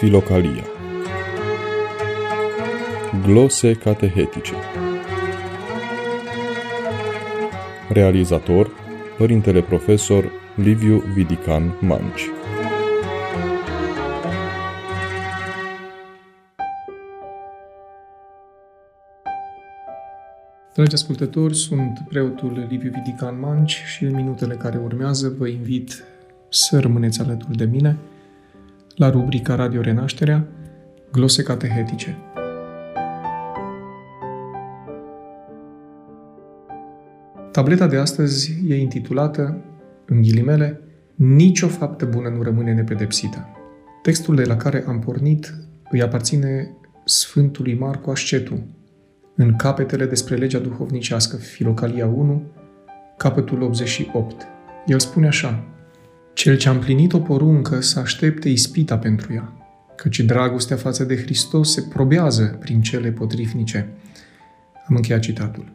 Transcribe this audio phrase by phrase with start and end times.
[0.00, 0.64] Filocalia
[3.26, 4.52] Glose catehetice.
[7.88, 8.70] Realizator
[9.18, 12.30] Părintele Profesor Liviu Vidican Manci.
[20.74, 26.04] Dragi ascultători, sunt preotul Liviu Vidican Manci și în minutele care urmează vă invit
[26.48, 27.98] să rămâneți alături de mine
[29.00, 30.46] la rubrica Radio Renașterea,
[31.12, 32.16] Glose catehetice.
[37.52, 39.64] Tableta de astăzi e intitulată,
[40.06, 40.80] în ghilimele,
[41.14, 43.48] Nici o faptă bună nu rămâne nepedepsită.
[44.02, 45.54] Textul de la care am pornit
[45.90, 46.70] îi aparține
[47.04, 48.66] Sfântului Marcu Ascetu,
[49.36, 52.42] în capetele despre legea duhovnicească, Filocalia 1,
[53.16, 54.46] capătul 88.
[54.86, 55.64] El spune așa,
[56.40, 59.52] Cel ce a împlinit o poruncă să aștepte ispita pentru ea,
[59.96, 63.88] căci dragostea față de Hristos se probează prin cele potrivnice.
[64.88, 65.72] Am încheiat citatul.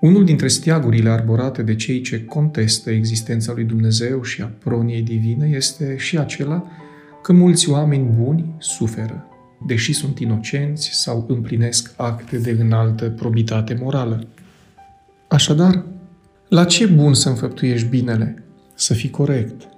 [0.00, 5.50] Unul dintre steagurile arborate de cei ce contestă existența lui Dumnezeu și a proniei divine
[5.54, 6.66] este și acela
[7.22, 9.26] că mulți oameni buni suferă,
[9.66, 14.26] deși sunt inocenți sau împlinesc acte de înaltă probitate morală.
[15.28, 15.84] Așadar,
[16.48, 18.42] la ce bun să înfăptuiești binele?
[18.74, 19.68] Să fii corect,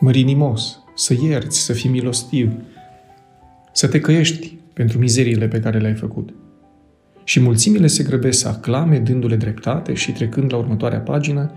[0.00, 2.52] mărinimos, să ierți, să fii milostiv,
[3.72, 6.34] să te căiești pentru mizeriile pe care le-ai făcut.
[7.24, 11.52] Și mulțimile se grăbesc să aclame, dându-le dreptate și trecând la următoarea pagină,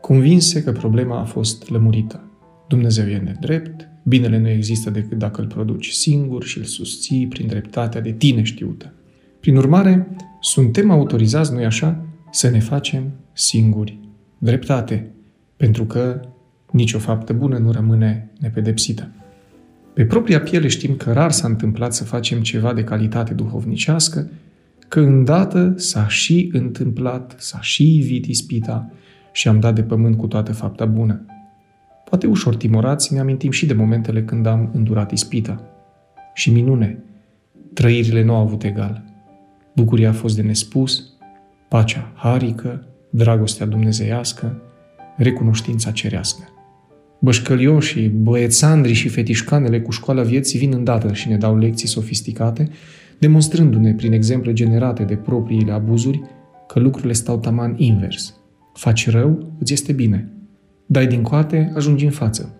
[0.00, 2.30] convinse că problema a fost lămurită.
[2.68, 7.46] Dumnezeu e nedrept, binele nu există decât dacă îl produci singur și îl susții prin
[7.46, 8.92] dreptatea de tine știută.
[9.40, 13.98] Prin urmare, suntem autorizați, noi așa, să ne facem singuri
[14.38, 15.10] dreptate,
[15.56, 16.20] pentru că
[16.76, 19.08] nicio faptă bună nu rămâne nepedepsită.
[19.92, 24.30] Pe propria piele știm că rar s-a întâmplat să facem ceva de calitate duhovnicească,
[24.88, 28.90] că îndată s-a și întâmplat, s-a și ivit ispita
[29.32, 31.24] și am dat de pământ cu toată fapta bună.
[32.08, 35.62] Poate ușor timorați ne amintim și de momentele când am îndurat ispita.
[36.34, 36.98] Și minune,
[37.72, 39.02] trăirile nu au avut egal.
[39.74, 41.12] Bucuria a fost de nespus,
[41.68, 44.62] pacea harică, dragostea dumnezeiască,
[45.16, 46.55] recunoștința cerească.
[47.26, 52.68] Bășcălioșii, băiețandrii și fetișcanele cu școala vieții vin îndată și ne dau lecții sofisticate,
[53.18, 56.20] demonstrându-ne prin exemple generate de propriile abuzuri
[56.68, 58.34] că lucrurile stau taman invers.
[58.74, 60.32] Faci rău, îți este bine.
[60.86, 62.54] Dai din coate, ajungi în față.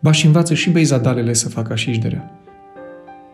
[0.00, 2.30] Ba și învață și beizadalele să facă așișderea.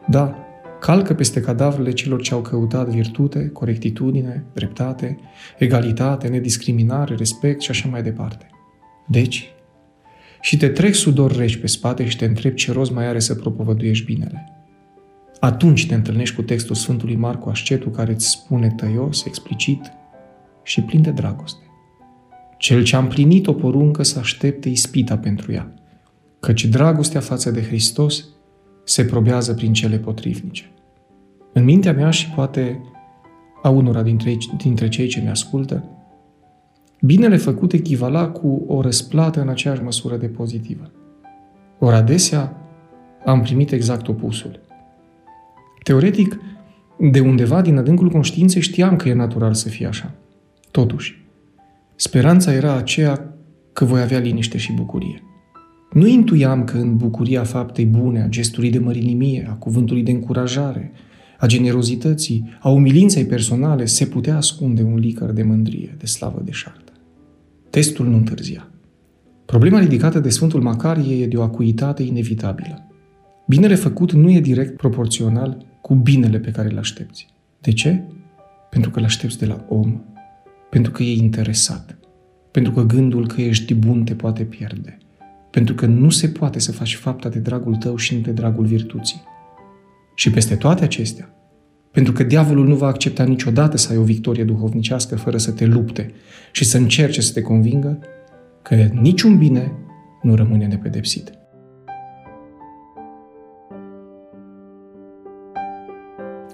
[0.07, 0.39] Da,
[0.81, 5.19] calcă peste cadavrele celor ce au căutat virtute, corectitudine, dreptate,
[5.59, 8.47] egalitate, nediscriminare, respect și așa mai departe.
[9.09, 9.53] Deci,
[10.49, 13.35] și te trec sudor reci pe spate și te întreb ce rost mai are să
[13.35, 14.53] propovăduiești binele.
[15.41, 19.93] Atunci te întâlnești cu textul Sfântului Marcu Ascetu care îți spune tăios, explicit
[20.63, 21.63] și plin de dragoste.
[22.59, 25.75] Cel ce a împlinit o poruncă să aștepte ispita pentru ea,
[26.41, 28.25] căci dragostea față de Hristos
[28.85, 30.71] se probează prin cele potrivnice.
[31.53, 32.81] În mintea mea și poate
[33.63, 35.98] a unora dintre, dintre cei ce ne ascultă,
[37.01, 40.91] binele făcut echivala cu o răsplată în aceeași măsură de pozitivă.
[41.79, 42.57] Ori adesea
[43.25, 44.61] am primit exact opusul.
[45.83, 46.39] Teoretic,
[47.11, 50.15] de undeva din adâncul conștiinței știam că e natural să fie așa.
[50.71, 51.27] Totuși,
[51.95, 53.35] speranța era aceea
[53.73, 55.23] că voi avea liniște și bucurie.
[55.93, 60.93] Nu intuiam că în bucuria faptei bune, a gestului de mărinimie, a cuvântului de încurajare,
[61.39, 66.88] a generozității, a umilinței personale, se putea ascunde un licăr de mândrie, de slavă deșartă.
[67.79, 68.71] Testul nu întârzia.
[69.45, 72.87] Problema ridicată de Sfântul Macarie e de o acuitate inevitabilă.
[73.47, 77.27] Binele făcut nu e direct proporțional cu binele pe care îl aștepți.
[77.61, 78.03] De ce?
[78.71, 80.01] Pentru că îl aștepți de la om,
[80.71, 81.99] pentru că e interesat,
[82.51, 84.99] pentru că gândul că ești bun te poate pierde,
[85.51, 88.65] pentru că nu se poate să faci fapta de dragul tău și nu de dragul
[88.65, 89.23] virtuții.
[90.15, 91.35] Și peste toate acestea,
[91.99, 95.67] pentru că diavolul nu va accepta niciodată să ai o victorie duhovnicească fără să te
[95.67, 96.11] lupte
[96.53, 97.99] și să încerce să te convingă
[98.63, 99.73] că niciun bine
[100.23, 101.33] nu rămâne nepedepsit.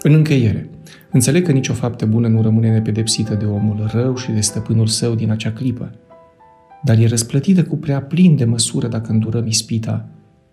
[0.03, 0.71] În încheiere,
[1.11, 5.15] înțeleg că nicio faptă bună nu rămâne nepedepsită de omul rău și de stăpânul său
[5.15, 5.91] din acea clipă,
[6.83, 10.09] dar e răsplătită cu prea plin de măsură dacă îndurăm ispita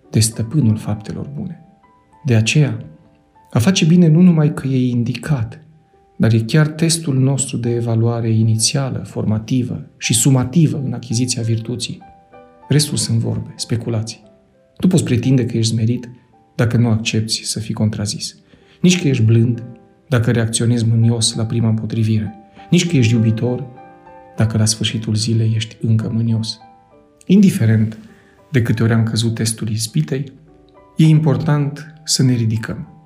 [0.09, 1.65] de stăpânul faptelor bune.
[2.25, 2.85] De aceea,
[3.51, 5.63] a face bine nu numai că e indicat,
[6.18, 12.01] dar e chiar testul nostru de evaluare inițială, formativă și sumativă în achiziția virtuții.
[12.69, 14.24] Restul sunt vorbe, speculații.
[14.77, 16.09] Tu poți pretinde că ești smerit
[16.56, 18.36] dacă nu accepti să fii contrazis.
[18.81, 19.63] Nici că ești blând
[20.07, 22.36] dacă reacționezi mânios la prima împotrivire.
[22.69, 23.68] Nici că ești iubitor
[24.36, 26.59] dacă la sfârșitul zilei ești încă mânios.
[27.25, 27.97] Indiferent
[28.51, 30.31] de câte ori am căzut testul ispitei,
[30.97, 33.00] e important să ne ridicăm,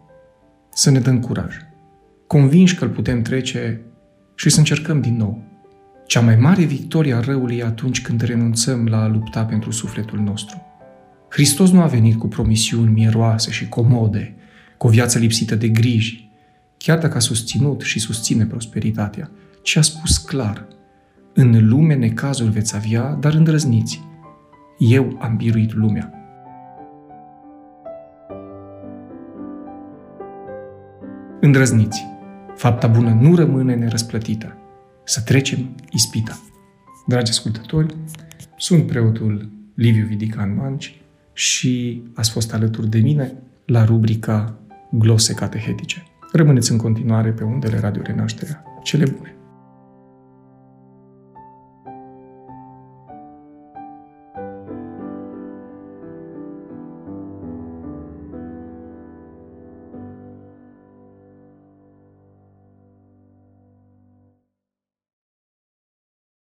[0.77, 1.55] să ne dăm curaj,
[2.27, 3.81] convinși că îl putem trece
[4.35, 5.43] și să încercăm din nou.
[6.07, 10.19] Cea mai mare victorie a răului e atunci când renunțăm la a lupta pentru sufletul
[10.19, 10.61] nostru.
[11.29, 14.35] Hristos nu a venit cu promisiuni mieroase și comode,
[14.77, 16.29] cu o viață lipsită de griji,
[16.77, 19.31] chiar dacă a susținut și susține prosperitatea,
[19.61, 20.67] ci a spus clar,
[21.33, 24.01] în lume necazuri veți avea, dar îndrăzniți.
[24.77, 26.24] Eu am biruit lumea.
[31.45, 32.05] Îndrăzniți.
[32.55, 34.57] Fapta bună nu rămâne nerăsplătită.
[35.03, 36.39] Să trecem ispita.
[37.07, 37.95] Dragi ascultători,
[38.57, 41.01] sunt preotul Liviu Vidican Manci
[41.33, 43.33] și ați fost alături de mine
[43.65, 44.57] la rubrica
[44.91, 46.03] Glose catehetice.
[46.31, 48.63] Rămâneți în continuare pe undele Radio Renașterea.
[48.83, 49.34] Cele bune!